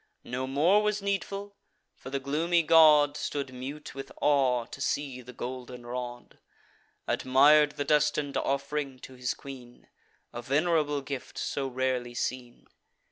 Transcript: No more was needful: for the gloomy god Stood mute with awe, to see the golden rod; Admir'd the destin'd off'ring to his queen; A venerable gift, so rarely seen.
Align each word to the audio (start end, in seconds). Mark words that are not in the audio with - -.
No 0.23 0.47
more 0.47 0.81
was 0.81 1.03
needful: 1.03 1.55
for 1.95 2.09
the 2.09 2.19
gloomy 2.19 2.63
god 2.63 3.15
Stood 3.15 3.53
mute 3.53 3.93
with 3.93 4.11
awe, 4.19 4.65
to 4.65 4.81
see 4.81 5.21
the 5.21 5.31
golden 5.31 5.85
rod; 5.85 6.39
Admir'd 7.07 7.73
the 7.73 7.85
destin'd 7.85 8.35
off'ring 8.35 8.97
to 9.01 9.13
his 9.13 9.35
queen; 9.35 9.89
A 10.33 10.41
venerable 10.41 11.01
gift, 11.03 11.37
so 11.37 11.67
rarely 11.67 12.15
seen. 12.15 12.65